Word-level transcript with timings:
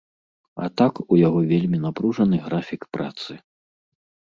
А 0.63 0.69
так 0.83 0.93
у 1.13 1.19
яго 1.27 1.39
вельмі 1.53 1.83
напружаны 1.85 2.43
графік 2.49 2.93
працы. 2.99 3.33